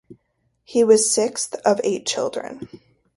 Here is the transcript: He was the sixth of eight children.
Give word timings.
He 0.63 0.83
was 0.83 1.03
the 1.03 1.09
sixth 1.09 1.55
of 1.63 1.79
eight 1.83 2.07
children. 2.07 2.67